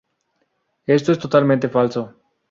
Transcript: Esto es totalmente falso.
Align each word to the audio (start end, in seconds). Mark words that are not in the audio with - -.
Esto 0.87 1.11
es 1.11 1.19
totalmente 1.19 1.69
falso. 1.69 2.15